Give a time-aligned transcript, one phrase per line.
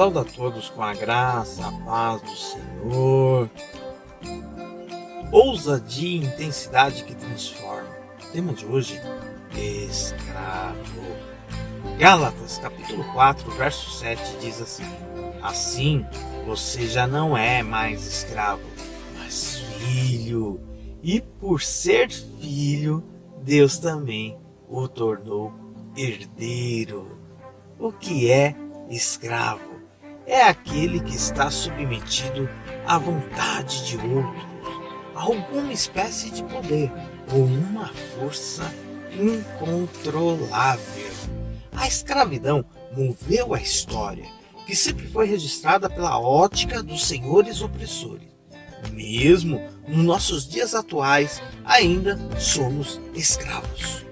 [0.00, 3.50] Saúde a todos com a graça, a paz do Senhor.
[5.30, 7.90] Ousadia e intensidade que transforma.
[8.24, 8.98] O tema de hoje:
[9.54, 11.02] escravo.
[11.98, 14.86] Gálatas, capítulo 4, verso 7 diz assim:
[15.42, 16.06] Assim
[16.46, 18.62] você já não é mais escravo,
[19.18, 20.62] mas filho.
[21.02, 23.04] E por ser filho,
[23.42, 25.52] Deus também o tornou
[25.94, 27.20] herdeiro.
[27.78, 28.56] O que é
[28.88, 29.69] escravo?
[30.30, 32.48] É aquele que está submetido
[32.86, 34.44] à vontade de outros,
[35.12, 36.90] a alguma espécie de poder
[37.32, 38.72] ou uma força
[39.12, 41.10] incontrolável.
[41.72, 42.64] A escravidão
[42.96, 44.24] moveu a história,
[44.66, 48.28] que sempre foi registrada pela ótica dos senhores opressores.
[48.92, 54.09] Mesmo nos nossos dias atuais, ainda somos escravos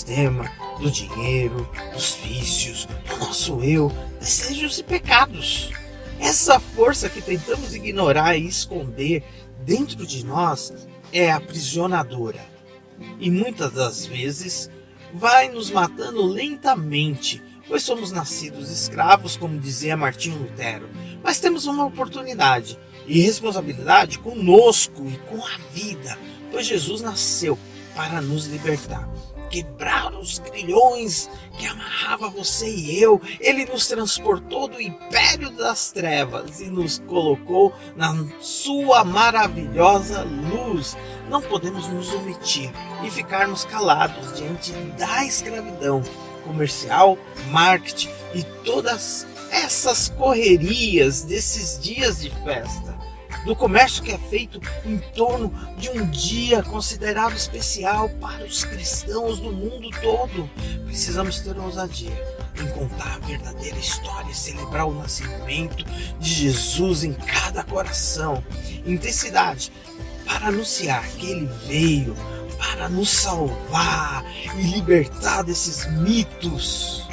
[0.00, 0.50] sistema,
[0.80, 5.70] do dinheiro, dos vícios, do nosso eu, desejos e pecados.
[6.18, 9.22] Essa força que tentamos ignorar e esconder
[9.62, 10.72] dentro de nós
[11.12, 12.40] é aprisionadora
[13.18, 14.70] e muitas das vezes
[15.12, 20.88] vai nos matando lentamente, pois somos nascidos escravos, como dizia Martinho Lutero.
[21.22, 26.18] Mas temos uma oportunidade e responsabilidade conosco e com a vida,
[26.50, 27.58] pois Jesus nasceu
[28.00, 29.06] para nos libertar
[29.50, 33.20] quebrar os grilhões que amarrava você e eu.
[33.40, 40.96] Ele nos transportou do império das trevas e nos colocou na sua maravilhosa luz.
[41.28, 42.70] Não podemos nos omitir
[43.04, 46.00] e ficarmos calados diante da escravidão
[46.44, 47.18] comercial,
[47.50, 53.09] marketing e todas essas correrias desses dias de festa
[53.44, 59.38] do comércio que é feito em torno de um dia considerado especial para os cristãos
[59.38, 60.48] do mundo todo.
[60.86, 65.84] Precisamos ter ousadia em contar a verdadeira história, celebrar o nascimento
[66.18, 68.42] de Jesus em cada coração.
[68.84, 69.72] Intensidade
[70.26, 72.14] para anunciar que ele veio
[72.58, 74.24] para nos salvar
[74.58, 77.08] e libertar desses mitos.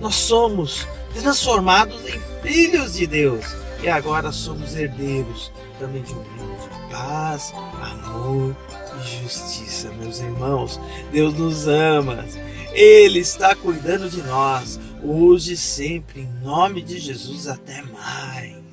[0.00, 6.56] Nós somos transformados em filhos de Deus e agora somos herdeiros também de um reino
[6.56, 7.52] de paz,
[7.82, 8.56] amor
[8.98, 10.80] e justiça, meus irmãos.
[11.12, 12.24] Deus nos ama,
[12.72, 18.63] Ele está cuidando de nós, hoje e sempre, em nome de Jesus, até mais.